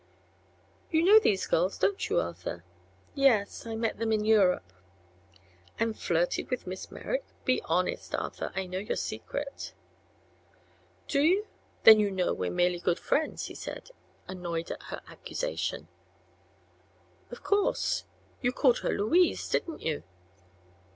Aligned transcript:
"You 0.89 1.03
know 1.03 1.19
these 1.19 1.45
girls, 1.45 1.77
don't 1.77 2.09
you, 2.09 2.19
Arthur?" 2.19 2.63
"Yes; 3.13 3.67
I 3.67 3.75
met 3.75 3.99
them 3.99 4.11
in 4.11 4.25
Europe." 4.25 4.73
"And 5.79 5.95
flirted 5.95 6.49
with 6.49 6.65
Miss 6.65 6.89
Merrick? 6.89 7.23
Be 7.45 7.61
honest, 7.65 8.15
Arthur, 8.15 8.51
I 8.55 8.65
know 8.65 8.79
your 8.79 8.95
secret." 8.95 9.73
"Do 11.07 11.21
you? 11.21 11.45
Then 11.83 11.99
you 11.99 12.09
know 12.09 12.33
we 12.33 12.49
were 12.49 12.55
merely 12.55 12.79
good 12.79 12.97
friends," 12.97 13.43
said 13.59 13.89
he, 13.93 14.33
annoyed 14.33 14.71
at 14.71 14.81
her 14.81 15.01
accusation. 15.07 15.87
"Of 17.29 17.43
course. 17.43 18.05
You 18.41 18.51
called 18.51 18.79
her 18.79 18.89
'Louise,' 18.89 19.47
didn't 19.49 19.83
you?" 19.83 20.01